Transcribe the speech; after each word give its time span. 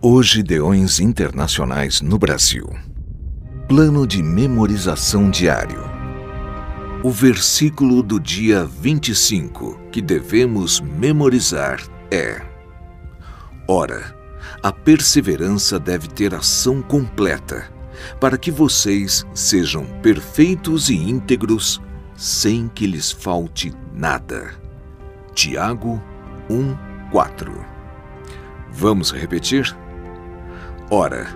Hoje 0.00 0.44
Deões 0.44 1.00
Internacionais 1.00 2.00
no 2.00 2.20
Brasil. 2.20 2.70
Plano 3.66 4.06
de 4.06 4.22
memorização 4.22 5.28
diário. 5.28 5.80
O 7.02 7.10
versículo 7.10 8.00
do 8.00 8.20
dia 8.20 8.64
25 8.64 9.76
que 9.90 10.00
devemos 10.00 10.80
memorizar 10.80 11.80
é: 12.12 12.40
Ora, 13.66 14.14
a 14.62 14.70
perseverança 14.70 15.80
deve 15.80 16.06
ter 16.06 16.32
ação 16.32 16.80
completa, 16.80 17.68
para 18.20 18.38
que 18.38 18.52
vocês 18.52 19.26
sejam 19.34 19.84
perfeitos 20.00 20.90
e 20.90 20.94
íntegros, 20.94 21.82
sem 22.16 22.68
que 22.68 22.86
lhes 22.86 23.10
falte 23.10 23.74
nada. 23.92 24.54
Tiago 25.34 26.00
1, 26.48 27.10
4 27.10 27.66
Vamos 28.70 29.10
repetir? 29.10 29.76
Ora, 30.90 31.26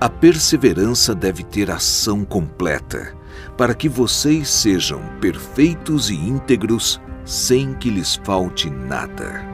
a 0.00 0.08
perseverança 0.08 1.14
deve 1.14 1.44
ter 1.44 1.70
ação 1.70 2.24
completa, 2.24 3.14
para 3.56 3.74
que 3.74 3.88
vocês 3.88 4.48
sejam 4.48 5.00
perfeitos 5.20 6.10
e 6.10 6.14
íntegros, 6.14 7.00
sem 7.24 7.74
que 7.74 7.90
lhes 7.90 8.16
falte 8.24 8.68
nada. 8.68 9.44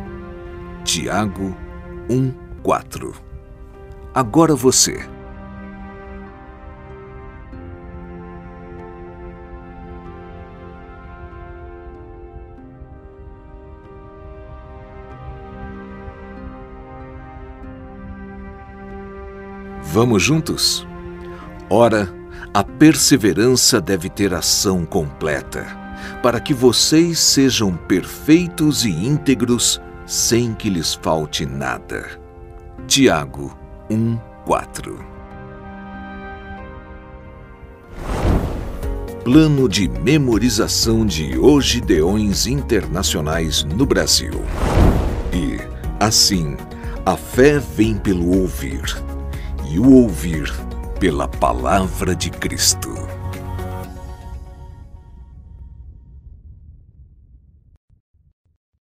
Tiago 0.85 1.57
1, 2.09 2.33
4 2.63 3.15
Agora 4.15 4.55
você. 4.55 5.09
Vamos 19.85 20.23
juntos? 20.23 20.87
Ora, 21.69 22.09
a 22.55 22.63
perseverança 22.63 23.81
deve 23.81 24.09
ter 24.09 24.33
ação 24.33 24.85
completa, 24.85 25.67
para 26.23 26.41
que 26.41 26.55
vocês 26.55 27.19
sejam 27.19 27.75
perfeitos 27.75 28.85
e 28.85 28.91
íntegros, 28.91 29.81
sem 30.07 30.55
que 30.55 30.71
lhes 30.71 30.95
falte 30.95 31.45
nada. 31.45 32.07
Tiago 32.87 33.57
1, 33.91 34.19
4 34.45 35.13
Plano 39.25 39.69
de 39.69 39.89
memorização 39.89 41.07
de 41.07 41.39
Hoje 41.39 41.81
Deões 41.81 42.47
Internacionais 42.47 43.63
no 43.63 43.87
Brasil. 43.87 44.43
E, 45.33 45.59
assim, 46.01 46.57
a 47.07 47.17
fé 47.17 47.59
vem 47.59 47.97
pelo 47.97 48.41
ouvir 48.41 48.83
e 49.73 49.79
o 49.79 49.91
ouvir 49.91 50.53
pela 51.01 51.27
palavra 51.27 52.15
de 52.15 52.29
Cristo. 52.29 53.22